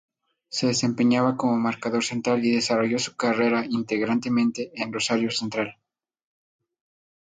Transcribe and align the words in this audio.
Se 0.55 0.63
desempeñaba 0.71 1.37
como 1.37 1.59
marcador 1.63 2.03
central 2.03 2.43
y 2.43 2.49
desarrolló 2.55 2.97
su 2.97 3.15
carrera 3.15 3.67
íntegramente 3.69 4.71
en 4.73 4.91
Rosario 4.91 5.29
Central. 5.29 5.77